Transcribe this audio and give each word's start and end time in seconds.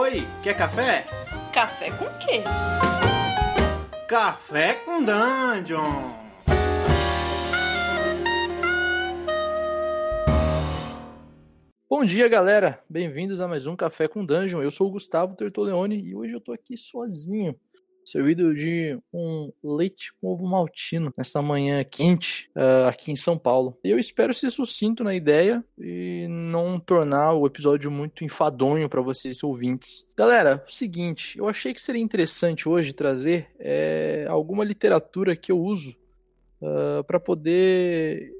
Oi, 0.00 0.22
quer 0.44 0.56
café? 0.56 1.04
Café 1.52 1.90
com 1.90 2.04
quê? 2.20 2.44
Café 4.06 4.74
com 4.74 5.02
Dungeon! 5.02 6.12
Bom 11.90 12.04
dia, 12.04 12.28
galera! 12.28 12.80
Bem-vindos 12.88 13.40
a 13.40 13.48
mais 13.48 13.66
um 13.66 13.74
Café 13.74 14.06
com 14.06 14.24
Dungeon. 14.24 14.62
Eu 14.62 14.70
sou 14.70 14.86
o 14.86 14.92
Gustavo 14.92 15.34
Tertoleone 15.34 16.00
e 16.00 16.14
hoje 16.14 16.32
eu 16.32 16.40
tô 16.40 16.52
aqui 16.52 16.76
sozinho, 16.76 17.58
servido 18.10 18.54
de 18.54 18.98
um 19.12 19.52
leite 19.62 20.12
com 20.14 20.28
ovo 20.28 20.46
maltino 20.46 21.12
nessa 21.16 21.42
manhã 21.42 21.84
quente 21.84 22.50
uh, 22.56 22.88
aqui 22.88 23.12
em 23.12 23.16
São 23.16 23.36
Paulo. 23.36 23.78
Eu 23.84 23.98
espero 23.98 24.32
ser 24.32 24.50
sucinto 24.50 25.04
na 25.04 25.14
ideia 25.14 25.62
e 25.78 26.26
não 26.28 26.80
tornar 26.80 27.34
o 27.34 27.46
episódio 27.46 27.90
muito 27.90 28.24
enfadonho 28.24 28.88
para 28.88 29.02
vocês 29.02 29.42
ouvintes. 29.44 30.06
Galera, 30.16 30.64
seguinte, 30.66 31.38
eu 31.38 31.46
achei 31.46 31.74
que 31.74 31.80
seria 31.80 32.00
interessante 32.00 32.66
hoje 32.66 32.94
trazer 32.94 33.48
é, 33.58 34.26
alguma 34.28 34.64
literatura 34.64 35.36
que 35.36 35.52
eu 35.52 35.60
uso 35.60 35.94
uh, 36.62 37.04
para 37.04 37.20
poder 37.20 38.32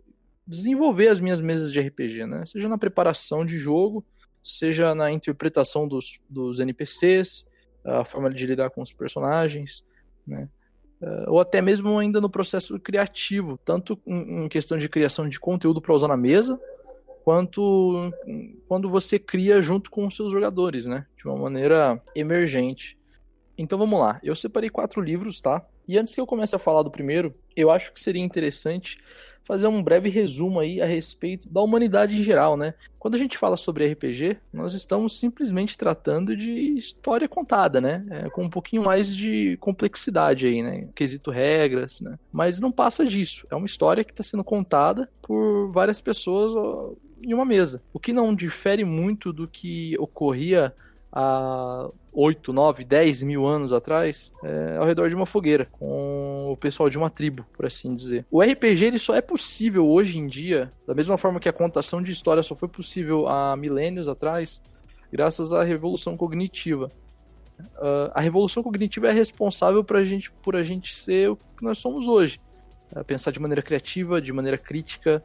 desenvolver 0.46 1.08
as 1.08 1.20
minhas 1.20 1.42
mesas 1.42 1.70
de 1.70 1.78
RPG, 1.78 2.24
né? 2.24 2.46
Seja 2.46 2.70
na 2.70 2.78
preparação 2.78 3.44
de 3.44 3.58
jogo, 3.58 4.02
seja 4.42 4.94
na 4.94 5.12
interpretação 5.12 5.86
dos, 5.86 6.18
dos 6.26 6.58
NPCs, 6.58 7.46
a 7.88 8.04
forma 8.04 8.30
de 8.30 8.46
lidar 8.46 8.70
com 8.70 8.82
os 8.82 8.92
personagens, 8.92 9.84
né? 10.26 10.48
Uh, 11.00 11.30
ou 11.30 11.40
até 11.40 11.60
mesmo 11.60 11.96
ainda 11.96 12.20
no 12.20 12.28
processo 12.28 12.78
criativo, 12.80 13.58
tanto 13.64 14.00
em 14.04 14.48
questão 14.48 14.76
de 14.76 14.88
criação 14.88 15.28
de 15.28 15.38
conteúdo 15.38 15.80
para 15.80 15.94
usar 15.94 16.08
na 16.08 16.16
mesa, 16.16 16.60
quanto 17.24 18.10
quando 18.66 18.90
você 18.90 19.18
cria 19.18 19.62
junto 19.62 19.90
com 19.90 20.06
os 20.06 20.16
seus 20.16 20.32
jogadores, 20.32 20.86
né? 20.86 21.06
De 21.16 21.26
uma 21.26 21.36
maneira 21.36 22.02
emergente. 22.16 22.98
Então 23.56 23.78
vamos 23.78 24.00
lá, 24.00 24.18
eu 24.22 24.34
separei 24.34 24.70
quatro 24.70 25.00
livros, 25.00 25.40
tá? 25.40 25.64
E 25.88 25.98
antes 25.98 26.14
que 26.14 26.20
eu 26.20 26.26
comece 26.26 26.54
a 26.54 26.58
falar 26.58 26.82
do 26.82 26.90
primeiro, 26.90 27.34
eu 27.56 27.70
acho 27.70 27.92
que 27.92 27.98
seria 27.98 28.22
interessante 28.22 28.98
fazer 29.48 29.66
um 29.66 29.82
breve 29.82 30.10
resumo 30.10 30.60
aí 30.60 30.78
a 30.78 30.84
respeito 30.84 31.48
da 31.48 31.62
humanidade 31.62 32.18
em 32.18 32.22
geral, 32.22 32.54
né? 32.54 32.74
Quando 32.98 33.14
a 33.14 33.18
gente 33.18 33.38
fala 33.38 33.56
sobre 33.56 33.90
RPG, 33.90 34.36
nós 34.52 34.74
estamos 34.74 35.18
simplesmente 35.18 35.78
tratando 35.78 36.36
de 36.36 36.76
história 36.76 37.26
contada, 37.26 37.80
né? 37.80 38.04
É, 38.10 38.28
com 38.28 38.44
um 38.44 38.50
pouquinho 38.50 38.84
mais 38.84 39.16
de 39.16 39.56
complexidade 39.56 40.46
aí, 40.46 40.62
né? 40.62 40.88
Quesito 40.94 41.30
regras, 41.30 42.02
né? 42.02 42.18
Mas 42.30 42.60
não 42.60 42.70
passa 42.70 43.06
disso. 43.06 43.46
É 43.50 43.56
uma 43.56 43.64
história 43.64 44.04
que 44.04 44.12
está 44.12 44.22
sendo 44.22 44.44
contada 44.44 45.08
por 45.22 45.70
várias 45.70 45.98
pessoas 45.98 46.52
em 47.22 47.32
uma 47.32 47.46
mesa. 47.46 47.82
O 47.90 47.98
que 47.98 48.12
não 48.12 48.34
difere 48.34 48.84
muito 48.84 49.32
do 49.32 49.48
que 49.48 49.96
ocorria 49.98 50.74
há 51.10 51.88
8, 52.20 52.52
9, 52.52 52.84
10 52.84 53.22
mil 53.22 53.46
anos 53.46 53.72
atrás, 53.72 54.32
é, 54.42 54.76
ao 54.76 54.84
redor 54.84 55.08
de 55.08 55.14
uma 55.14 55.24
fogueira, 55.24 55.66
com 55.70 56.50
o 56.50 56.56
pessoal 56.56 56.90
de 56.90 56.98
uma 56.98 57.08
tribo, 57.08 57.46
por 57.52 57.64
assim 57.64 57.94
dizer. 57.94 58.26
O 58.28 58.42
RPG 58.42 58.86
ele 58.86 58.98
só 58.98 59.14
é 59.14 59.20
possível 59.20 59.88
hoje 59.88 60.18
em 60.18 60.26
dia, 60.26 60.72
da 60.84 60.94
mesma 60.94 61.16
forma 61.16 61.38
que 61.38 61.48
a 61.48 61.52
contação 61.52 62.02
de 62.02 62.10
história 62.10 62.42
só 62.42 62.56
foi 62.56 62.66
possível 62.66 63.28
há 63.28 63.56
milênios 63.56 64.08
atrás, 64.08 64.60
graças 65.12 65.52
à 65.52 65.62
revolução 65.62 66.16
cognitiva. 66.16 66.90
Uh, 67.60 68.10
a 68.12 68.20
revolução 68.20 68.64
cognitiva 68.64 69.06
é 69.06 69.12
responsável 69.12 69.84
pra 69.84 70.02
gente, 70.02 70.28
por 70.42 70.56
a 70.56 70.64
gente 70.64 70.96
ser 70.96 71.30
o 71.30 71.36
que 71.36 71.62
nós 71.62 71.78
somos 71.78 72.08
hoje. 72.08 72.40
Uh, 72.90 73.04
pensar 73.04 73.30
de 73.30 73.38
maneira 73.38 73.62
criativa, 73.62 74.20
de 74.20 74.32
maneira 74.32 74.58
crítica 74.58 75.22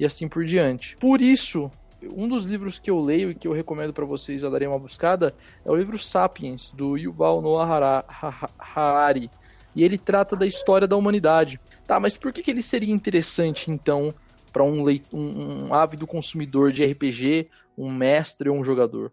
e 0.00 0.04
assim 0.06 0.26
por 0.26 0.46
diante. 0.46 0.96
Por 0.96 1.20
isso, 1.20 1.70
um 2.10 2.28
dos 2.28 2.44
livros 2.44 2.78
que 2.78 2.90
eu 2.90 3.00
leio 3.00 3.30
e 3.30 3.34
que 3.34 3.46
eu 3.46 3.52
recomendo 3.52 3.92
para 3.92 4.04
vocês 4.04 4.42
a 4.42 4.50
darem 4.50 4.68
uma 4.68 4.78
buscada 4.78 5.34
é 5.64 5.70
o 5.70 5.76
livro 5.76 5.98
Sapiens, 5.98 6.70
do 6.72 6.96
Yuval 6.96 7.40
Noah 7.40 8.04
Harari. 8.58 9.30
E 9.74 9.82
ele 9.82 9.96
trata 9.96 10.36
da 10.36 10.46
história 10.46 10.86
da 10.86 10.96
humanidade. 10.96 11.60
Tá, 11.86 11.98
mas 11.98 12.16
por 12.16 12.32
que, 12.32 12.42
que 12.42 12.50
ele 12.50 12.62
seria 12.62 12.92
interessante, 12.92 13.70
então, 13.70 14.14
para 14.52 14.62
um, 14.62 14.84
um, 15.12 15.66
um 15.66 15.74
ávido 15.74 16.06
consumidor 16.06 16.72
de 16.72 16.84
RPG, 16.84 17.48
um 17.76 17.90
mestre 17.90 18.48
ou 18.48 18.56
um 18.56 18.64
jogador? 18.64 19.12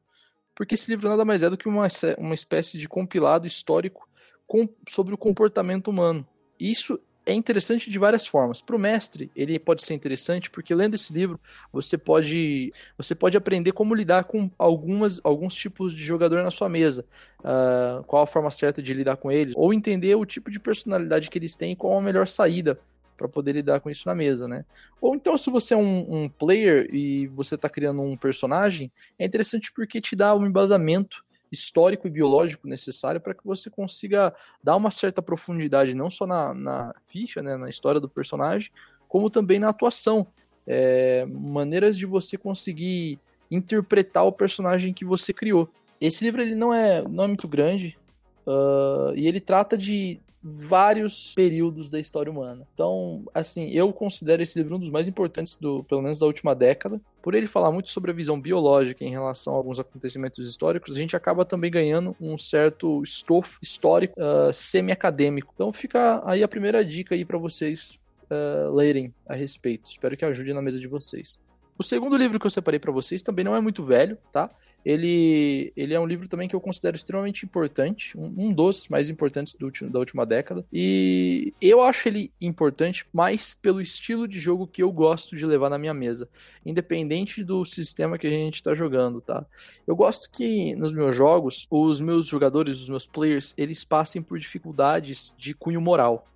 Porque 0.56 0.76
esse 0.76 0.92
livro 0.92 1.10
nada 1.10 1.24
mais 1.24 1.42
é 1.42 1.50
do 1.50 1.58
que 1.58 1.68
uma, 1.68 1.88
uma 2.18 2.34
espécie 2.34 2.78
de 2.78 2.88
compilado 2.88 3.48
histórico 3.48 4.08
com, 4.46 4.68
sobre 4.88 5.14
o 5.14 5.18
comportamento 5.18 5.88
humano. 5.90 6.28
Isso 6.60 7.00
é 7.32 7.34
interessante 7.34 7.90
de 7.90 8.00
várias 8.00 8.26
formas. 8.26 8.62
Para 8.62 8.76
o 8.76 8.80
mestre, 8.80 9.32
ele 9.36 9.60
pode 9.60 9.84
ser 9.84 9.94
interessante 9.94 10.50
porque 10.50 10.74
lendo 10.74 10.96
esse 10.96 11.14
livro 11.14 11.40
você 11.72 11.98
pode 11.98 12.74
você 12.98 13.14
pode 13.14 13.38
aprender 13.38 13.72
como 13.72 13.94
lidar 13.94 14.24
com 14.24 14.50
algumas 14.58 15.20
alguns 15.24 15.54
tipos 15.54 15.94
de 15.94 16.04
jogador 16.04 16.44
na 16.44 16.52
sua 16.52 16.68
mesa, 16.68 17.06
uh, 17.40 18.04
qual 18.06 18.24
a 18.24 18.28
forma 18.28 18.52
certa 18.52 18.82
de 18.82 18.94
lidar 18.94 19.18
com 19.18 19.32
eles, 19.32 19.54
ou 19.56 19.74
entender 19.74 20.16
o 20.16 20.26
tipo 20.26 20.50
de 20.50 20.60
personalidade 20.60 21.30
que 21.30 21.38
eles 21.38 21.56
têm 21.56 21.74
e 21.74 21.76
qual 21.76 21.98
a 21.98 22.02
melhor 22.02 22.28
saída 22.28 22.80
para 23.16 23.28
poder 23.28 23.52
lidar 23.52 23.82
com 23.82 23.90
isso 23.90 24.08
na 24.08 24.16
mesa, 24.16 24.48
né? 24.48 24.64
Ou 25.02 25.14
então, 25.14 25.38
se 25.38 25.50
você 25.50 25.74
é 25.74 25.78
um, 25.78 26.24
um 26.24 26.30
player 26.30 26.90
e 26.94 27.28
você 27.28 27.56
está 27.56 27.68
criando 27.68 28.02
um 28.02 28.16
personagem, 28.16 28.90
é 29.20 29.26
interessante 29.26 29.74
porque 29.74 30.00
te 30.00 30.16
dá 30.16 30.34
um 30.34 30.46
embasamento 30.46 31.22
histórico 31.52 32.08
e 32.08 32.12
biológico 32.12 32.68
necessário 32.68 33.20
para 33.20 33.34
que 33.34 33.46
você 33.46 33.70
consiga 33.70 34.34
dar 34.64 34.76
uma 34.76 34.92
certa 34.92 35.22
profundidade, 35.22 35.96
não 35.96 36.10
só 36.10 36.26
na, 36.28 36.54
na 36.54 36.96
ficha, 37.06 37.42
né, 37.42 37.58
na 37.58 37.70
história 37.70 38.00
do 38.00 38.10
personagem, 38.10 38.72
como 39.08 39.30
também 39.30 39.60
na 39.60 39.70
atuação. 39.70 40.28
É, 40.68 41.26
maneiras 41.26 41.98
de 41.98 42.06
você 42.06 42.38
conseguir 42.38 43.20
interpretar 43.50 44.26
o 44.26 44.32
personagem 44.32 44.94
que 44.94 45.04
você 45.04 45.34
criou. 45.34 45.70
Esse 46.00 46.24
livro 46.24 46.42
ele 46.42 46.56
não 46.56 46.74
é, 46.74 47.02
não 47.02 47.24
é 47.24 47.28
muito 47.28 47.48
grande 47.48 47.98
uh, 48.46 49.14
e 49.16 49.28
ele 49.28 49.40
trata 49.40 49.78
de 49.78 50.20
vários 50.42 51.34
períodos 51.34 51.90
da 51.90 52.00
história 52.00 52.32
humana. 52.32 52.66
Então, 52.74 53.26
assim, 53.34 53.70
eu 53.72 53.92
considero 53.92 54.42
esse 54.42 54.58
livro 54.58 54.76
um 54.76 54.80
dos 54.80 54.90
mais 54.90 55.08
importantes 55.08 55.56
do, 55.56 55.84
pelo 55.84 56.02
menos 56.02 56.20
da 56.20 56.26
última 56.26 56.56
década. 56.56 57.02
Por 57.30 57.36
ele 57.36 57.46
falar 57.46 57.72
muito 57.72 57.92
sobre 57.92 58.10
a 58.10 58.14
visão 58.14 58.42
biológica 58.42 59.06
em 59.06 59.12
relação 59.12 59.54
a 59.54 59.58
alguns 59.58 59.80
acontecimentos 59.80 60.50
históricos, 60.50 60.96
a 60.96 61.00
gente 61.00 61.16
acaba 61.16 61.46
também 61.46 61.70
ganhando 61.70 62.16
um 62.20 62.36
certo 62.40 63.04
estofo 63.04 63.60
histórico 63.62 64.20
uh, 64.20 64.52
semi-acadêmico. 64.52 65.52
Então, 65.54 65.72
fica 65.72 66.24
aí 66.26 66.42
a 66.42 66.48
primeira 66.48 66.84
dica 66.84 67.14
aí 67.14 67.24
para 67.24 67.38
vocês 67.38 68.00
uh, 68.32 68.74
lerem 68.74 69.14
a 69.28 69.36
respeito. 69.36 69.92
Espero 69.92 70.18
que 70.18 70.26
ajude 70.26 70.56
na 70.56 70.62
mesa 70.64 70.80
de 70.80 70.88
vocês. 70.88 71.38
O 71.80 71.84
segundo 71.84 72.18
livro 72.18 72.38
que 72.38 72.46
eu 72.46 72.52
separei 72.52 72.78
para 72.78 72.92
vocês 72.92 73.22
também 73.22 73.46
não 73.46 73.56
é 73.56 73.62
muito 73.62 73.82
velho, 73.82 74.18
tá? 74.34 74.50
Ele, 74.84 75.72
ele 75.78 75.94
é 75.94 76.00
um 76.00 76.06
livro 76.06 76.28
também 76.28 76.46
que 76.46 76.54
eu 76.54 76.60
considero 76.60 76.98
extremamente 76.98 77.46
importante, 77.46 78.18
um, 78.18 78.34
um 78.38 78.54
dos 78.54 78.90
mais 78.90 79.10
importantes 79.10 79.54
do, 79.54 79.72
da 79.90 80.00
última 80.00 80.26
década. 80.26 80.66
E 80.74 81.54
eu 81.62 81.82
acho 81.82 82.10
ele 82.10 82.34
importante 82.42 83.06
mais 83.14 83.54
pelo 83.54 83.80
estilo 83.80 84.28
de 84.28 84.38
jogo 84.42 84.68
que 84.68 84.84
eu 84.84 84.92
gosto 84.92 85.38
de 85.38 85.46
levar 85.46 85.70
na 85.70 85.78
minha 85.78 85.94
mesa, 85.94 86.28
independente 86.66 87.46
do 87.46 87.64
sistema 87.64 88.18
que 88.18 88.28
a 88.28 88.30
gente 88.30 88.56
está 88.56 88.74
jogando, 88.74 89.22
tá? 89.22 89.46
Eu 89.88 89.96
gosto 89.96 90.30
que 90.30 90.76
nos 90.76 90.92
meus 90.92 91.16
jogos, 91.16 91.66
os 91.72 92.02
meus 92.02 92.28
jogadores, 92.28 92.82
os 92.82 92.90
meus 92.90 93.08
players, 93.08 93.54
eles 93.58 93.86
passem 93.86 94.22
por 94.22 94.38
dificuldades 94.38 95.34
de 95.38 95.54
cunho 95.54 95.80
moral. 95.80 96.28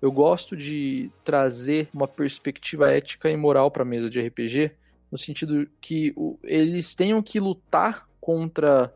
Eu 0.00 0.12
gosto 0.12 0.56
de 0.56 1.10
trazer 1.24 1.88
uma 1.92 2.06
perspectiva 2.06 2.92
ética 2.92 3.28
e 3.28 3.36
moral 3.36 3.72
para 3.72 3.82
a 3.82 3.86
mesa 3.86 4.08
de 4.08 4.20
RPG 4.20 4.83
no 5.14 5.18
sentido 5.18 5.68
que 5.80 6.12
o, 6.16 6.36
eles 6.42 6.92
tenham 6.92 7.22
que 7.22 7.38
lutar 7.38 8.04
contra 8.20 8.92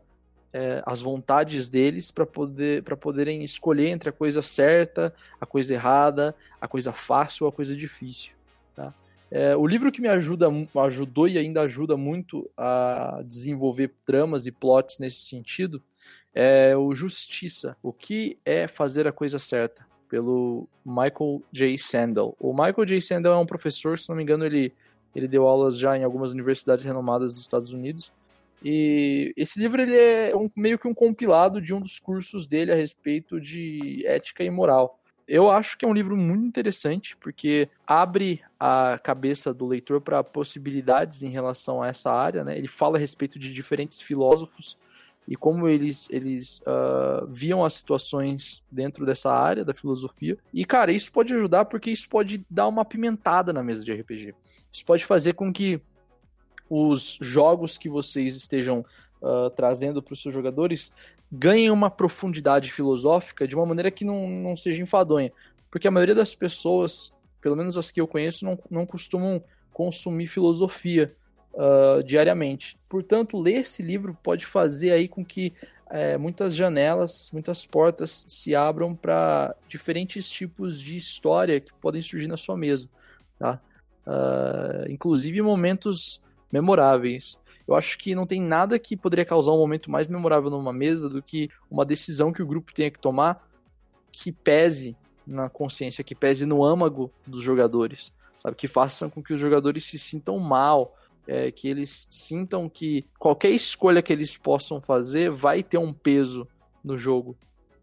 é, 0.51 0.83
as 0.85 0.99
vontades 0.99 1.69
deles 1.69 2.11
para 2.11 2.25
poder, 2.25 2.83
poderem 2.83 3.41
escolher 3.41 3.87
entre 3.87 4.09
a 4.09 4.11
coisa 4.11 4.41
certa, 4.41 5.15
a 5.39 5.45
coisa 5.45 5.73
errada, 5.73 6.35
a 6.59 6.67
coisa 6.67 6.91
fácil 6.91 7.45
ou 7.45 7.49
a 7.49 7.53
coisa 7.53 7.73
difícil. 7.73 8.33
Tá? 8.75 8.93
É, 9.31 9.55
o 9.55 9.65
livro 9.65 9.93
que 9.93 10.01
me 10.01 10.09
ajuda, 10.09 10.47
ajudou 10.83 11.25
e 11.25 11.37
ainda 11.37 11.61
ajuda 11.61 11.95
muito 11.95 12.51
a 12.57 13.21
desenvolver 13.23 13.93
tramas 14.05 14.45
e 14.45 14.51
plots 14.51 14.99
nesse 14.99 15.21
sentido 15.21 15.81
é 16.35 16.75
o 16.75 16.93
Justiça, 16.93 17.77
o 17.81 17.93
que 17.93 18.37
é 18.43 18.67
fazer 18.67 19.07
a 19.07 19.13
coisa 19.13 19.39
certa, 19.39 19.87
pelo 20.09 20.67
Michael 20.85 21.41
J. 21.49 21.77
Sandel. 21.77 22.35
O 22.37 22.51
Michael 22.51 22.85
J. 22.85 22.99
Sandel 22.99 23.31
é 23.31 23.37
um 23.37 23.45
professor, 23.45 23.97
se 23.97 24.09
não 24.09 24.17
me 24.17 24.23
engano, 24.23 24.45
ele 24.45 24.73
ele 25.15 25.27
deu 25.27 25.47
aulas 25.47 25.77
já 25.77 25.97
em 25.97 26.03
algumas 26.03 26.31
universidades 26.31 26.85
renomadas 26.85 27.33
dos 27.33 27.41
Estados 27.41 27.73
Unidos. 27.73 28.11
E 28.63 29.33
esse 29.37 29.59
livro 29.59 29.81
ele 29.81 29.95
é 29.95 30.35
um, 30.35 30.49
meio 30.55 30.77
que 30.77 30.87
um 30.87 30.93
compilado 30.93 31.61
de 31.61 31.73
um 31.73 31.79
dos 31.79 31.99
cursos 31.99 32.45
dele 32.45 32.71
a 32.71 32.75
respeito 32.75 33.39
de 33.39 34.05
ética 34.05 34.43
e 34.43 34.49
moral. 34.49 34.99
Eu 35.27 35.49
acho 35.49 35.77
que 35.77 35.85
é 35.85 35.87
um 35.87 35.93
livro 35.93 36.17
muito 36.17 36.45
interessante, 36.45 37.15
porque 37.15 37.69
abre 37.85 38.41
a 38.59 38.99
cabeça 39.01 39.53
do 39.53 39.67
leitor 39.67 40.01
para 40.01 40.23
possibilidades 40.23 41.21
em 41.21 41.29
relação 41.29 41.83
a 41.83 41.87
essa 41.87 42.11
área. 42.11 42.43
Né? 42.43 42.57
Ele 42.57 42.67
fala 42.67 42.97
a 42.97 42.99
respeito 42.99 43.37
de 43.37 43.53
diferentes 43.53 44.01
filósofos 44.01 44.75
e 45.27 45.35
como 45.35 45.67
eles, 45.67 46.07
eles 46.09 46.61
uh, 46.61 47.27
viam 47.27 47.63
as 47.63 47.75
situações 47.75 48.65
dentro 48.71 49.05
dessa 49.05 49.31
área 49.31 49.63
da 49.63 49.75
filosofia. 49.75 50.35
E, 50.51 50.65
cara, 50.65 50.91
isso 50.91 51.11
pode 51.11 51.31
ajudar 51.35 51.65
porque 51.65 51.91
isso 51.91 52.09
pode 52.09 52.43
dar 52.49 52.67
uma 52.67 52.83
pimentada 52.83 53.53
na 53.53 53.61
mesa 53.61 53.85
de 53.85 53.93
RPG. 53.93 54.33
Isso 54.71 54.85
pode 54.85 55.05
fazer 55.05 55.33
com 55.33 55.51
que 55.51 55.81
os 56.69 57.17
jogos 57.21 57.77
que 57.77 57.89
vocês 57.89 58.35
estejam 58.35 58.85
uh, 59.21 59.49
trazendo 59.51 60.01
para 60.01 60.13
os 60.13 60.21
seus 60.21 60.33
jogadores 60.33 60.91
ganhem 61.31 61.71
uma 61.71 61.89
profundidade 61.89 62.71
filosófica 62.71 63.47
de 63.47 63.55
uma 63.55 63.65
maneira 63.65 63.91
que 63.91 64.05
não, 64.05 64.27
não 64.27 64.55
seja 64.55 64.81
enfadonha. 64.81 65.31
Porque 65.69 65.87
a 65.87 65.91
maioria 65.91 66.15
das 66.15 66.33
pessoas, 66.33 67.13
pelo 67.41 67.55
menos 67.55 67.77
as 67.77 67.91
que 67.91 68.01
eu 68.01 68.07
conheço, 68.07 68.45
não, 68.45 68.57
não 68.69 68.85
costumam 68.85 69.43
consumir 69.71 70.27
filosofia 70.27 71.15
uh, 71.53 72.03
diariamente. 72.03 72.77
Portanto, 72.87 73.39
ler 73.39 73.61
esse 73.61 73.81
livro 73.81 74.17
pode 74.23 74.45
fazer 74.45 74.91
aí 74.91 75.07
com 75.07 75.23
que 75.23 75.53
é, 75.89 76.17
muitas 76.17 76.55
janelas, 76.55 77.31
muitas 77.33 77.65
portas 77.65 78.25
se 78.27 78.55
abram 78.55 78.95
para 78.95 79.55
diferentes 79.67 80.29
tipos 80.29 80.79
de 80.79 80.95
história 80.95 81.59
que 81.59 81.73
podem 81.73 82.01
surgir 82.01 82.27
na 82.27 82.37
sua 82.37 82.55
mesa, 82.55 82.87
tá? 83.39 83.59
Uh, 84.09 84.89
inclusive 84.89 85.39
momentos 85.41 86.19
memoráveis. 86.51 87.39
Eu 87.67 87.75
acho 87.75 87.97
que 87.99 88.15
não 88.15 88.25
tem 88.25 88.41
nada 88.41 88.79
que 88.79 88.97
poderia 88.97 89.23
causar 89.23 89.51
um 89.51 89.59
momento 89.59 89.91
mais 89.91 90.07
memorável 90.07 90.49
numa 90.49 90.73
mesa 90.73 91.07
do 91.07 91.21
que 91.21 91.49
uma 91.69 91.85
decisão 91.85 92.33
que 92.33 92.41
o 92.41 92.47
grupo 92.47 92.73
tenha 92.73 92.89
que 92.89 92.97
tomar 92.97 93.47
que 94.11 94.31
pese 94.31 94.97
na 95.25 95.47
consciência, 95.49 96.03
que 96.03 96.15
pese 96.15 96.45
no 96.45 96.63
âmago 96.63 97.11
dos 97.27 97.43
jogadores, 97.43 98.11
sabe? 98.39 98.55
Que 98.55 98.67
façam 98.67 99.09
com 99.09 99.21
que 99.21 99.33
os 99.33 99.39
jogadores 99.39 99.85
se 99.85 99.99
sintam 99.99 100.39
mal, 100.39 100.97
é, 101.27 101.51
que 101.51 101.67
eles 101.67 102.07
sintam 102.09 102.67
que 102.67 103.05
qualquer 103.19 103.51
escolha 103.51 104.01
que 104.01 104.11
eles 104.11 104.35
possam 104.35 104.81
fazer 104.81 105.29
vai 105.29 105.61
ter 105.61 105.77
um 105.77 105.93
peso 105.93 106.47
no 106.83 106.97
jogo. 106.97 107.37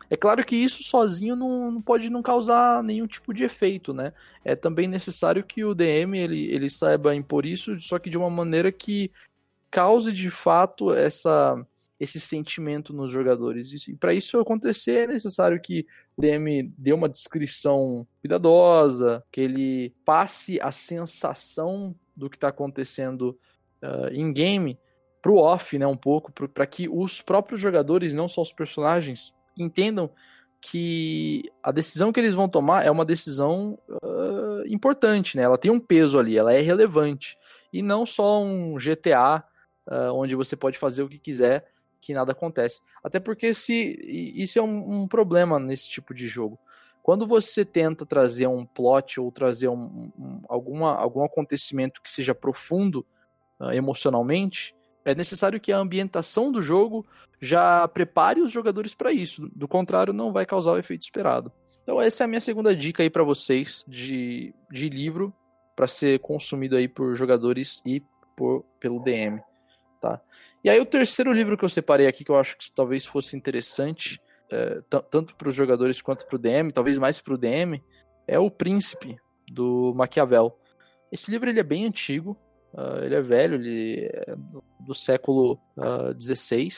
É 0.08 0.16
claro 0.16 0.44
que 0.44 0.54
isso 0.54 0.84
sozinho 0.84 1.34
não, 1.34 1.70
não 1.70 1.82
pode 1.82 2.08
não 2.10 2.22
causar 2.22 2.82
nenhum 2.82 3.06
tipo 3.06 3.34
de 3.34 3.44
efeito, 3.44 3.92
né? 3.92 4.12
É 4.44 4.54
também 4.54 4.86
necessário 4.86 5.42
que 5.42 5.64
o 5.64 5.74
DM 5.74 6.18
ele, 6.18 6.46
ele 6.46 6.70
saiba 6.70 7.14
impor 7.14 7.44
isso, 7.44 7.78
só 7.78 7.98
que 7.98 8.08
de 8.08 8.16
uma 8.16 8.30
maneira 8.30 8.70
que 8.70 9.10
cause 9.70 10.12
de 10.12 10.30
fato 10.30 10.92
essa, 10.92 11.66
esse 11.98 12.20
sentimento 12.20 12.92
nos 12.92 13.10
jogadores. 13.10 13.88
E 13.88 13.94
para 13.94 14.14
isso 14.14 14.38
acontecer 14.38 15.04
é 15.04 15.06
necessário 15.06 15.60
que 15.60 15.86
o 16.16 16.22
DM 16.22 16.72
dê 16.78 16.92
uma 16.92 17.08
descrição 17.08 18.06
cuidadosa, 18.20 19.24
que 19.32 19.40
ele 19.40 19.94
passe 20.04 20.60
a 20.60 20.70
sensação 20.70 21.94
do 22.14 22.30
que 22.30 22.36
está 22.36 22.48
acontecendo 22.48 23.38
uh, 23.82 24.08
em 24.12 24.32
game 24.32 24.78
para 25.20 25.32
o 25.32 25.38
off, 25.38 25.76
né, 25.76 25.86
um 25.86 25.96
pouco, 25.96 26.30
para 26.30 26.66
que 26.66 26.88
os 26.88 27.20
próprios 27.20 27.60
jogadores, 27.60 28.14
não 28.14 28.28
só 28.28 28.42
os 28.42 28.52
personagens, 28.52 29.34
entendam 29.56 30.10
que 30.60 31.42
a 31.62 31.70
decisão 31.70 32.12
que 32.12 32.18
eles 32.18 32.34
vão 32.34 32.48
tomar 32.48 32.84
é 32.84 32.90
uma 32.90 33.04
decisão 33.04 33.78
uh, 33.88 34.66
importante, 34.66 35.36
né? 35.36 35.42
Ela 35.42 35.58
tem 35.58 35.70
um 35.70 35.80
peso 35.80 36.18
ali, 36.18 36.36
ela 36.36 36.52
é 36.52 36.60
relevante 36.60 37.36
e 37.72 37.82
não 37.82 38.04
só 38.04 38.42
um 38.42 38.74
GTA 38.76 39.44
uh, 39.86 40.12
onde 40.12 40.34
você 40.34 40.56
pode 40.56 40.78
fazer 40.78 41.02
o 41.02 41.08
que 41.08 41.18
quiser 41.18 41.66
que 42.00 42.14
nada 42.14 42.32
acontece. 42.32 42.80
Até 43.02 43.18
porque 43.18 43.52
se 43.52 43.98
isso 44.36 44.58
é 44.58 44.62
um, 44.62 45.02
um 45.02 45.08
problema 45.08 45.58
nesse 45.58 45.90
tipo 45.90 46.14
de 46.14 46.28
jogo. 46.28 46.58
Quando 47.02 47.26
você 47.26 47.64
tenta 47.64 48.06
trazer 48.06 48.46
um 48.46 48.64
plot 48.64 49.20
ou 49.20 49.30
trazer 49.30 49.68
um, 49.68 50.10
um, 50.18 50.42
alguma, 50.48 50.94
algum 50.94 51.24
acontecimento 51.24 52.00
que 52.02 52.10
seja 52.10 52.34
profundo 52.34 53.04
uh, 53.60 53.72
emocionalmente, 53.72 54.75
é 55.06 55.14
necessário 55.14 55.60
que 55.60 55.70
a 55.70 55.78
ambientação 55.78 56.50
do 56.50 56.60
jogo 56.60 57.06
já 57.40 57.86
prepare 57.86 58.40
os 58.40 58.50
jogadores 58.50 58.92
para 58.92 59.12
isso. 59.12 59.48
Do 59.54 59.68
contrário, 59.68 60.12
não 60.12 60.32
vai 60.32 60.44
causar 60.44 60.72
o 60.72 60.78
efeito 60.78 61.02
esperado. 61.02 61.52
Então 61.84 62.02
essa 62.02 62.24
é 62.24 62.26
a 62.26 62.28
minha 62.28 62.40
segunda 62.40 62.74
dica 62.74 63.04
aí 63.04 63.08
para 63.08 63.22
vocês 63.22 63.84
de, 63.86 64.52
de 64.68 64.88
livro 64.88 65.32
para 65.76 65.86
ser 65.86 66.18
consumido 66.18 66.74
aí 66.74 66.88
por 66.88 67.14
jogadores 67.14 67.80
e 67.86 68.02
por, 68.36 68.64
pelo 68.80 68.98
DM, 68.98 69.40
tá? 70.00 70.20
E 70.64 70.68
aí 70.68 70.80
o 70.80 70.86
terceiro 70.86 71.32
livro 71.32 71.56
que 71.56 71.64
eu 71.64 71.68
separei 71.68 72.08
aqui 72.08 72.24
que 72.24 72.30
eu 72.30 72.36
acho 72.36 72.56
que 72.58 72.68
talvez 72.72 73.06
fosse 73.06 73.36
interessante 73.36 74.20
é, 74.50 74.80
tanto 75.10 75.36
para 75.36 75.48
os 75.48 75.54
jogadores 75.54 76.02
quanto 76.02 76.26
para 76.26 76.34
o 76.34 76.38
DM, 76.38 76.72
talvez 76.72 76.98
mais 76.98 77.20
para 77.20 77.34
o 77.34 77.38
DM, 77.38 77.80
é 78.26 78.38
O 78.38 78.50
Príncipe, 78.50 79.16
do 79.48 79.94
Maquiavel. 79.94 80.58
Esse 81.12 81.30
livro 81.30 81.48
ele 81.48 81.60
é 81.60 81.64
bem 81.64 81.86
antigo, 81.86 82.36
uh, 82.76 83.02
ele 83.02 83.14
é 83.14 83.22
velho, 83.22 83.54
ele 83.54 84.10
é 84.12 84.36
do 84.80 84.94
século 84.94 85.58
XVI. 86.20 86.66
Uh, 86.66 86.70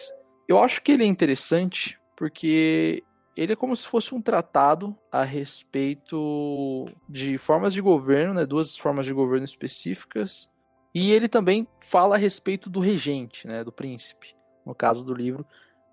Eu 0.48 0.58
acho 0.58 0.82
que 0.82 0.92
ele 0.92 1.04
é 1.04 1.06
interessante 1.06 1.98
porque 2.16 3.04
ele 3.36 3.52
é 3.52 3.56
como 3.56 3.76
se 3.76 3.86
fosse 3.86 4.12
um 4.12 4.20
tratado 4.20 4.96
a 5.12 5.22
respeito 5.22 6.84
de 7.08 7.38
formas 7.38 7.72
de 7.72 7.80
governo, 7.80 8.34
né, 8.34 8.44
duas 8.44 8.76
formas 8.76 9.06
de 9.06 9.12
governo 9.12 9.44
específicas, 9.44 10.48
e 10.92 11.12
ele 11.12 11.28
também 11.28 11.68
fala 11.80 12.16
a 12.16 12.18
respeito 12.18 12.68
do 12.68 12.80
regente, 12.80 13.46
né, 13.46 13.62
do 13.62 13.70
príncipe, 13.70 14.34
no 14.66 14.74
caso 14.74 15.04
do 15.04 15.14
livro, 15.14 15.46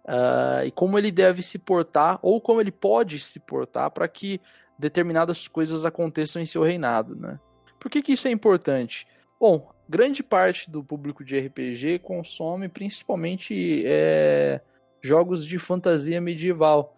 uh, 0.06 0.66
e 0.66 0.72
como 0.72 0.98
ele 0.98 1.12
deve 1.12 1.44
se 1.44 1.60
portar, 1.60 2.18
ou 2.24 2.42
como 2.42 2.60
ele 2.60 2.72
pode 2.72 3.20
se 3.20 3.40
portar 3.40 3.92
para 3.92 4.08
que 4.08 4.42
determinadas 4.80 5.48
coisas 5.48 5.86
aconteçam 5.86 6.42
em 6.42 6.48
seu 6.48 6.64
reinado. 6.64 7.16
Né? 7.16 7.40
Por 7.80 7.92
que, 7.92 8.02
que 8.02 8.14
isso 8.14 8.28
é 8.28 8.32
importante? 8.32 9.06
Bom, 9.40 9.72
grande 9.88 10.24
parte 10.24 10.70
do 10.70 10.84
público 10.84 11.24
de 11.24 11.38
RPG 11.40 12.00
consome 12.00 12.68
principalmente 12.68 13.84
é, 13.86 14.62
jogos 15.02 15.46
de 15.46 15.60
fantasia 15.60 16.20
medieval. 16.20 16.96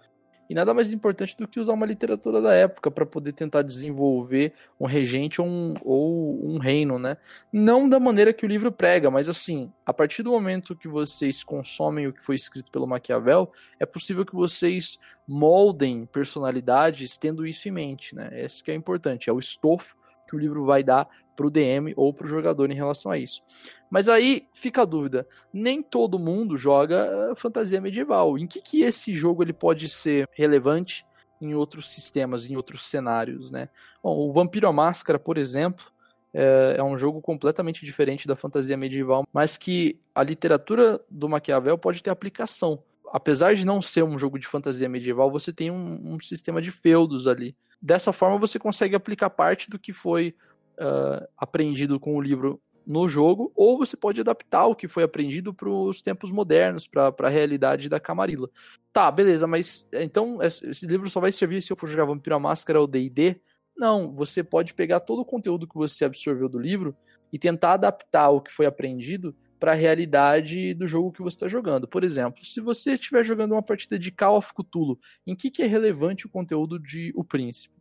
E 0.49 0.53
nada 0.53 0.73
mais 0.73 0.93
importante 0.93 1.35
do 1.35 1.45
que 1.45 1.59
usar 1.59 1.73
uma 1.73 1.85
literatura 1.85 2.41
da 2.41 2.53
época 2.53 2.89
para 2.89 3.05
poder 3.05 3.33
tentar 3.33 3.63
desenvolver 3.63 4.53
um 4.79 4.85
regente 4.85 5.41
ou 5.41 5.47
um, 5.47 5.73
ou 5.83 6.49
um 6.49 6.57
reino, 6.57 6.97
né? 6.97 7.17
Não 7.51 7.87
da 7.87 7.99
maneira 7.99 8.31
que 8.31 8.45
o 8.45 8.47
livro 8.47 8.71
prega, 8.71 9.11
mas 9.11 9.27
assim, 9.27 9.69
a 9.85 9.93
partir 9.93 10.23
do 10.23 10.31
momento 10.31 10.75
que 10.75 10.87
vocês 10.87 11.43
consomem 11.43 12.07
o 12.07 12.13
que 12.13 12.23
foi 12.23 12.35
escrito 12.35 12.71
pelo 12.71 12.87
Maquiavel, 12.87 13.51
é 13.77 13.85
possível 13.85 14.25
que 14.25 14.33
vocês 14.33 14.97
moldem 15.27 16.05
personalidades 16.05 17.17
tendo 17.17 17.45
isso 17.45 17.67
em 17.67 17.71
mente, 17.71 18.15
né? 18.15 18.29
Esse 18.31 18.63
que 18.63 18.71
é 18.71 18.73
importante, 18.73 19.29
é 19.29 19.33
o 19.33 19.39
estofo 19.39 19.97
que 20.27 20.35
o 20.35 20.39
livro 20.39 20.65
vai 20.65 20.83
dar 20.83 21.07
para 21.35 21.47
o 21.47 21.49
DM 21.49 21.93
ou 21.95 22.13
para 22.13 22.25
o 22.25 22.29
jogador 22.29 22.69
em 22.69 22.75
relação 22.75 23.11
a 23.11 23.17
isso. 23.17 23.41
Mas 23.89 24.09
aí 24.09 24.47
fica 24.53 24.81
a 24.81 24.85
dúvida: 24.85 25.27
nem 25.53 25.81
todo 25.81 26.19
mundo 26.19 26.57
joga 26.57 27.07
eh, 27.31 27.35
fantasia 27.35 27.79
medieval. 27.79 28.37
Em 28.37 28.47
que, 28.47 28.61
que 28.61 28.81
esse 28.81 29.13
jogo 29.13 29.43
ele 29.43 29.53
pode 29.53 29.87
ser 29.87 30.27
relevante 30.33 31.05
em 31.39 31.53
outros 31.53 31.89
sistemas, 31.91 32.49
em 32.49 32.55
outros 32.55 32.85
cenários, 32.85 33.51
né? 33.51 33.69
Bom, 34.03 34.17
o 34.17 34.31
Vampiro 34.31 34.67
à 34.67 34.73
Máscara, 34.73 35.19
por 35.19 35.37
exemplo, 35.37 35.85
é, 36.33 36.75
é, 36.77 36.83
um 36.83 36.97
jogo 36.97 37.21
completamente 37.21 37.85
diferente 37.85 38.27
da 38.27 38.35
fantasia 38.35 38.75
medieval, 38.75 39.25
mas 39.31 39.57
que 39.57 39.99
a 40.13 40.23
literatura 40.23 40.99
do 41.09 41.29
Maquiavel 41.29 41.77
pode 41.77 42.01
ter 42.03 42.09
aplicação. 42.09 42.83
Apesar 43.11 43.55
de 43.55 43.65
não 43.65 43.81
ser 43.81 44.03
um 44.03 44.17
jogo 44.17 44.37
de 44.37 44.47
fantasia 44.47 44.89
medieval, 44.89 45.31
você 45.31 45.53
tem 45.53 45.71
um, 45.71 46.15
um 46.15 46.19
sistema 46.19 46.61
de 46.61 46.71
feudos 46.71 47.27
ali. 47.27 47.55
Dessa 47.81 48.11
forma, 48.11 48.37
você 48.37 48.57
consegue 48.59 48.95
aplicar 48.95 49.29
parte 49.29 49.69
do 49.69 49.79
que 49.79 49.93
foi 49.93 50.35
uh, 50.79 51.27
aprendido 51.37 51.99
com 51.99 52.15
o 52.15 52.21
livro 52.21 52.61
no 52.87 53.07
jogo, 53.09 53.51
ou 53.53 53.77
você 53.77 53.97
pode 53.97 54.21
adaptar 54.21 54.65
o 54.65 54.75
que 54.75 54.87
foi 54.87 55.03
aprendido 55.03 55.53
para 55.53 55.69
os 55.69 56.01
tempos 56.01 56.31
modernos, 56.31 56.87
para 56.87 57.13
a 57.19 57.29
realidade 57.29 57.89
da 57.89 57.99
Camarilla. 57.99 58.49
Tá, 58.93 59.11
beleza, 59.11 59.45
mas 59.45 59.87
então 59.91 60.39
esse 60.41 60.87
livro 60.87 61.09
só 61.09 61.19
vai 61.19 61.31
servir 61.31 61.61
se 61.61 61.71
eu 61.71 61.75
for 61.75 61.87
jogar 61.87 62.05
Vampiro 62.05 62.37
à 62.37 62.39
Máscara 62.39 62.79
ou 62.79 62.87
D&D? 62.87 63.41
Não, 63.77 64.13
você 64.13 64.41
pode 64.41 64.73
pegar 64.73 65.01
todo 65.01 65.19
o 65.19 65.25
conteúdo 65.25 65.67
que 65.67 65.75
você 65.75 66.05
absorveu 66.05 66.47
do 66.47 66.57
livro 66.57 66.95
e 67.31 67.37
tentar 67.37 67.73
adaptar 67.73 68.29
o 68.29 68.41
que 68.41 68.51
foi 68.51 68.65
aprendido 68.65 69.35
para 69.59 69.71
a 69.71 69.75
realidade 69.75 70.73
do 70.73 70.87
jogo 70.87 71.11
que 71.11 71.21
você 71.21 71.35
está 71.35 71.47
jogando. 71.47 71.87
Por 71.87 72.03
exemplo, 72.03 72.45
se 72.45 72.61
você 72.61 72.93
estiver 72.93 73.23
jogando 73.23 73.53
uma 73.53 73.63
partida 73.63 73.97
de 73.97 74.11
Call 74.11 74.37
of 74.37 74.53
Cthulhu, 74.53 74.99
em 75.25 75.35
que, 75.35 75.49
que 75.49 75.63
é 75.63 75.65
relevante 75.65 76.25
o 76.25 76.29
conteúdo 76.29 76.79
de 76.79 77.11
O 77.15 77.23
Príncipe? 77.23 77.75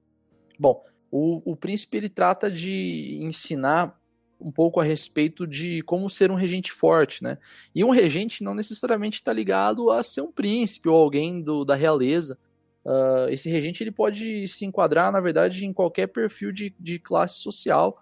Bom, 0.59 0.83
o, 1.11 1.53
o 1.53 1.57
Príncipe 1.57 1.97
ele 1.99 2.09
trata 2.09 2.51
de 2.51 3.19
ensinar 3.21 3.99
um 4.41 4.53
pouco 4.53 4.81
a 4.81 4.85
respeito 4.85 5.47
de 5.47 5.83
como 5.83 6.11
ser 6.11 6.31
um 6.31 6.35
regente 6.35 6.71
forte, 6.71 7.23
né? 7.23 7.39
E 7.75 7.83
um 7.83 7.91
regente 7.91 8.45
não 8.45 8.55
necessariamente 8.55 9.19
está 9.19 9.33
ligado 9.33 9.91
a 9.91 10.03
ser 10.03 10.21
um 10.21 10.31
príncipe 10.31 10.89
ou 10.89 10.97
alguém 10.97 11.43
do, 11.43 11.65
da 11.65 11.75
realeza. 11.75 12.39
Uh, 12.85 13.29
esse 13.31 13.51
regente 13.51 13.83
ele 13.83 13.91
pode 13.91 14.47
se 14.47 14.65
enquadrar, 14.65 15.11
na 15.11 15.21
verdade, 15.21 15.65
em 15.65 15.73
qualquer 15.73 16.07
perfil 16.09 16.53
de, 16.53 16.75
de 16.79 16.99
classe 16.99 17.41
social, 17.41 17.99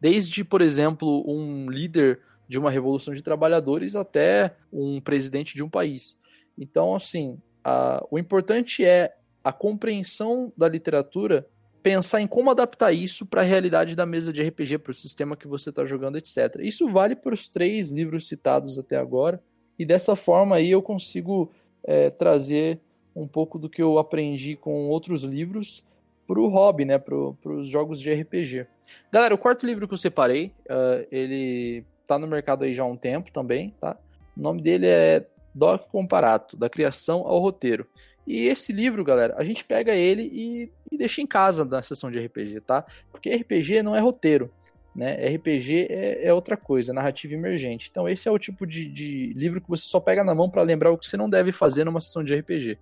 desde, 0.00 0.44
por 0.44 0.60
exemplo, 0.60 1.24
um 1.26 1.70
líder 1.70 2.20
de 2.48 2.58
uma 2.58 2.70
revolução 2.70 3.12
de 3.12 3.22
trabalhadores 3.22 3.94
até 3.94 4.56
um 4.72 5.00
presidente 5.00 5.54
de 5.54 5.62
um 5.62 5.68
país. 5.68 6.18
Então, 6.56 6.94
assim, 6.94 7.38
a, 7.62 8.04
o 8.10 8.18
importante 8.18 8.84
é 8.84 9.14
a 9.44 9.52
compreensão 9.52 10.52
da 10.56 10.68
literatura, 10.68 11.46
pensar 11.82 12.20
em 12.20 12.26
como 12.26 12.50
adaptar 12.50 12.92
isso 12.92 13.24
para 13.24 13.42
a 13.42 13.44
realidade 13.44 13.94
da 13.94 14.04
mesa 14.04 14.32
de 14.32 14.42
RPG, 14.42 14.78
para 14.78 14.90
o 14.90 14.94
sistema 14.94 15.36
que 15.36 15.46
você 15.46 15.70
está 15.70 15.84
jogando, 15.84 16.18
etc. 16.18 16.56
Isso 16.60 16.90
vale 16.90 17.14
para 17.14 17.34
os 17.34 17.48
três 17.48 17.90
livros 17.90 18.26
citados 18.26 18.78
até 18.78 18.96
agora, 18.96 19.42
e 19.78 19.86
dessa 19.86 20.16
forma 20.16 20.56
aí 20.56 20.70
eu 20.70 20.82
consigo 20.82 21.52
é, 21.84 22.10
trazer 22.10 22.80
um 23.14 23.26
pouco 23.26 23.58
do 23.58 23.68
que 23.68 23.82
eu 23.82 23.98
aprendi 23.98 24.56
com 24.56 24.88
outros 24.88 25.22
livros 25.22 25.84
para 26.26 26.40
o 26.40 26.48
hobby, 26.48 26.84
né, 26.84 26.98
para 26.98 27.16
os 27.16 27.68
jogos 27.68 28.00
de 28.00 28.12
RPG. 28.12 28.66
Galera, 29.10 29.34
o 29.34 29.38
quarto 29.38 29.64
livro 29.64 29.88
que 29.88 29.94
eu 29.94 29.98
separei, 29.98 30.52
uh, 30.66 31.06
ele 31.10 31.84
tá 32.08 32.18
no 32.18 32.26
mercado 32.26 32.64
aí 32.64 32.72
já 32.72 32.82
há 32.82 32.86
um 32.86 32.96
tempo 32.96 33.30
também, 33.30 33.74
tá? 33.80 33.96
O 34.36 34.40
nome 34.40 34.62
dele 34.62 34.86
é 34.86 35.26
Doc 35.54 35.88
Comparato, 35.88 36.56
da 36.56 36.68
criação 36.68 37.26
ao 37.26 37.38
roteiro. 37.38 37.86
E 38.26 38.46
esse 38.46 38.72
livro, 38.72 39.04
galera, 39.04 39.34
a 39.38 39.44
gente 39.44 39.64
pega 39.64 39.94
ele 39.94 40.22
e, 40.22 40.70
e 40.90 40.98
deixa 40.98 41.20
em 41.20 41.26
casa 41.26 41.64
na 41.64 41.82
sessão 41.82 42.10
de 42.10 42.18
RPG, 42.18 42.60
tá? 42.62 42.84
Porque 43.10 43.34
RPG 43.34 43.82
não 43.82 43.94
é 43.94 44.00
roteiro. 44.00 44.50
Né? 44.94 45.14
RPG 45.34 45.86
é, 45.88 46.26
é, 46.26 46.34
outra 46.34 46.56
coisa, 46.56 46.92
narrativa 46.92 47.34
emergente. 47.34 47.88
Então, 47.90 48.08
esse 48.08 48.28
é 48.28 48.30
o 48.30 48.38
tipo 48.38 48.66
de, 48.66 48.86
de 48.86 49.32
livro 49.34 49.60
que 49.60 49.68
você 49.68 49.86
só 49.86 50.00
pega 50.00 50.24
na 50.24 50.34
mão 50.34 50.50
para 50.50 50.62
lembrar 50.62 50.90
o 50.90 50.98
que 50.98 51.06
você 51.06 51.16
não 51.16 51.30
deve 51.30 51.52
fazer 51.52 51.84
numa 51.84 52.00
sessão 52.00 52.24
de 52.24 52.34
RPG. 52.34 52.78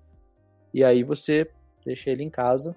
E 0.72 0.82
aí 0.82 1.02
você 1.02 1.48
deixa 1.84 2.10
ele 2.10 2.22
em 2.22 2.30
casa 2.30 2.74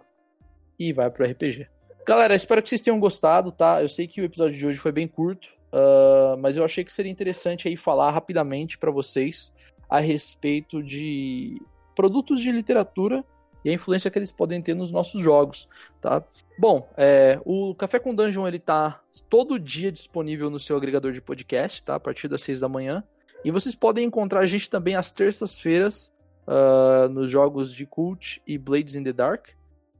e 0.77 0.93
vai 0.93 1.09
pro 1.09 1.25
RPG. 1.25 1.67
Galera, 2.05 2.35
espero 2.35 2.61
que 2.61 2.69
vocês 2.69 2.81
tenham 2.81 2.99
gostado, 2.99 3.51
tá? 3.51 3.81
Eu 3.81 3.89
sei 3.89 4.07
que 4.07 4.21
o 4.21 4.25
episódio 4.25 4.57
de 4.57 4.65
hoje 4.65 4.77
foi 4.77 4.91
bem 4.91 5.07
curto, 5.07 5.49
uh, 5.73 6.37
mas 6.37 6.57
eu 6.57 6.63
achei 6.63 6.83
que 6.83 6.93
seria 6.93 7.11
interessante 7.11 7.67
aí 7.67 7.77
falar 7.77 8.11
rapidamente 8.11 8.77
para 8.77 8.91
vocês 8.91 9.53
a 9.89 9.99
respeito 9.99 10.83
de 10.83 11.61
produtos 11.95 12.39
de 12.39 12.51
literatura 12.51 13.25
e 13.63 13.69
a 13.69 13.73
influência 13.73 14.09
que 14.09 14.17
eles 14.17 14.31
podem 14.31 14.61
ter 14.61 14.73
nos 14.73 14.91
nossos 14.91 15.21
jogos, 15.21 15.67
tá? 15.99 16.23
Bom, 16.57 16.89
é, 16.95 17.39
o 17.43 17.75
Café 17.75 17.99
com 17.99 18.15
Dungeon 18.15 18.47
ele 18.47 18.59
tá 18.59 19.01
todo 19.29 19.59
dia 19.59 19.91
disponível 19.91 20.49
no 20.49 20.59
seu 20.59 20.77
agregador 20.77 21.11
de 21.11 21.21
podcast, 21.21 21.83
tá? 21.83 21.95
A 21.95 21.99
partir 21.99 22.27
das 22.27 22.41
seis 22.41 22.59
da 22.59 22.69
manhã. 22.69 23.03
E 23.43 23.51
vocês 23.51 23.75
podem 23.75 24.05
encontrar 24.05 24.41
a 24.41 24.45
gente 24.45 24.69
também 24.69 24.95
às 24.95 25.11
terças-feiras 25.11 26.13
uh, 26.47 27.09
nos 27.09 27.29
jogos 27.29 27.73
de 27.73 27.85
Cult 27.85 28.41
e 28.45 28.57
Blades 28.57 28.95
in 28.95 29.03
the 29.03 29.13
Dark, 29.13 29.49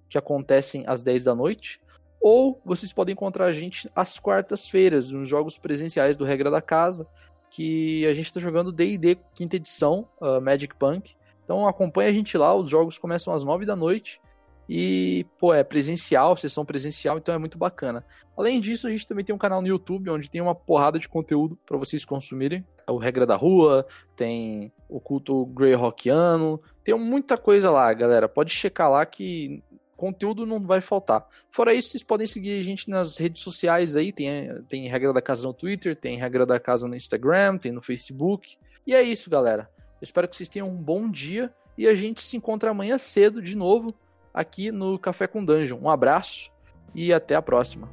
que 0.09 0.17
acontecem 0.17 0.83
às 0.87 1.03
10 1.03 1.23
da 1.23 1.35
noite. 1.35 1.81
Ou 2.21 2.61
vocês 2.65 2.91
podem 2.91 3.13
encontrar 3.13 3.45
a 3.45 3.51
gente 3.51 3.89
às 3.95 4.19
quartas-feiras, 4.19 5.11
nos 5.11 5.29
jogos 5.29 5.57
presenciais 5.57 6.17
do 6.17 6.25
Regra 6.25 6.51
da 6.51 6.61
Casa, 6.61 7.07
que 7.49 8.05
a 8.05 8.13
gente 8.13 8.27
está 8.27 8.39
jogando 8.39 8.71
D&D 8.71 9.17
quinta 9.33 9.55
edição, 9.55 10.07
uh, 10.21 10.41
Magic 10.41 10.75
Punk. 10.75 11.15
Então 11.43 11.67
acompanha 11.67 12.09
a 12.09 12.13
gente 12.13 12.37
lá, 12.37 12.53
os 12.53 12.69
jogos 12.69 12.97
começam 12.97 13.33
às 13.33 13.43
9 13.43 13.65
da 13.65 13.75
noite 13.75 14.21
e, 14.69 15.25
pô, 15.39 15.51
é 15.51 15.63
presencial, 15.63 16.37
sessão 16.37 16.63
presencial, 16.63 17.17
então 17.17 17.33
é 17.33 17.39
muito 17.39 17.57
bacana. 17.57 18.05
Além 18.37 18.61
disso, 18.61 18.85
a 18.85 18.91
gente 18.91 19.07
também 19.07 19.25
tem 19.25 19.33
um 19.33 19.39
canal 19.39 19.63
no 19.63 19.67
YouTube 19.67 20.11
onde 20.11 20.29
tem 20.29 20.39
uma 20.41 20.53
porrada 20.53 20.99
de 20.99 21.09
conteúdo 21.09 21.57
para 21.65 21.75
vocês 21.75 22.05
consumirem. 22.05 22.63
É 22.85 22.91
o 22.91 22.97
Regra 22.97 23.25
da 23.25 23.35
Rua, 23.35 23.87
tem 24.15 24.71
o 24.87 24.99
culto 24.99 25.43
Greyhawkiano, 25.47 26.61
tem 26.83 26.93
muita 26.99 27.35
coisa 27.35 27.71
lá, 27.71 27.91
galera. 27.93 28.29
Pode 28.29 28.51
checar 28.51 28.91
lá 28.91 29.03
que 29.07 29.63
conteúdo 29.99 30.45
não 30.45 30.65
vai 30.65 30.81
faltar. 30.81 31.27
Fora 31.49 31.73
isso, 31.73 31.89
vocês 31.89 32.03
podem 32.03 32.25
seguir 32.25 32.57
a 32.57 32.63
gente 32.63 32.89
nas 32.89 33.17
redes 33.17 33.43
sociais 33.43 33.95
aí, 33.95 34.11
tem, 34.11 34.63
tem 34.63 34.87
Regra 34.87 35.13
da 35.13 35.21
Casa 35.21 35.45
no 35.45 35.53
Twitter, 35.53 35.95
tem 35.95 36.17
Regra 36.17 36.45
da 36.45 36.59
Casa 36.59 36.87
no 36.87 36.95
Instagram, 36.95 37.57
tem 37.57 37.71
no 37.71 37.81
Facebook. 37.81 38.57
E 38.87 38.95
é 38.95 39.03
isso, 39.03 39.29
galera. 39.29 39.69
Eu 40.01 40.03
espero 40.03 40.27
que 40.27 40.35
vocês 40.35 40.49
tenham 40.49 40.69
um 40.69 40.75
bom 40.75 41.09
dia 41.09 41.53
e 41.77 41.87
a 41.87 41.93
gente 41.93 42.21
se 42.21 42.37
encontra 42.37 42.71
amanhã 42.71 42.97
cedo 42.97 43.41
de 43.41 43.55
novo 43.55 43.93
aqui 44.33 44.71
no 44.71 44.97
Café 44.97 45.27
com 45.27 45.43
Dungeon. 45.43 45.79
Um 45.81 45.89
abraço 45.89 46.49
e 46.95 47.13
até 47.13 47.35
a 47.35 47.41
próxima. 47.41 47.89